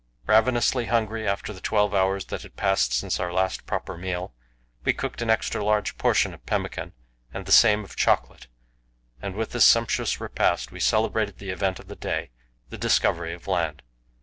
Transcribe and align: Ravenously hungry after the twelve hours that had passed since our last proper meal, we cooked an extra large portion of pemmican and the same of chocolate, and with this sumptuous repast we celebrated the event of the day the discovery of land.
Ravenously 0.25 0.87
hungry 0.87 1.27
after 1.27 1.53
the 1.53 1.61
twelve 1.61 1.93
hours 1.93 2.25
that 2.25 2.41
had 2.41 2.55
passed 2.55 2.91
since 2.91 3.19
our 3.19 3.31
last 3.31 3.67
proper 3.67 3.95
meal, 3.95 4.33
we 4.83 4.93
cooked 4.93 5.21
an 5.21 5.29
extra 5.29 5.63
large 5.63 5.95
portion 5.99 6.33
of 6.33 6.43
pemmican 6.47 6.93
and 7.31 7.45
the 7.45 7.51
same 7.51 7.83
of 7.83 7.95
chocolate, 7.95 8.47
and 9.21 9.35
with 9.35 9.51
this 9.51 9.63
sumptuous 9.63 10.19
repast 10.19 10.71
we 10.71 10.79
celebrated 10.79 11.37
the 11.37 11.51
event 11.51 11.77
of 11.79 11.87
the 11.87 11.95
day 11.95 12.31
the 12.69 12.79
discovery 12.79 13.35
of 13.35 13.45
land. 13.45 13.83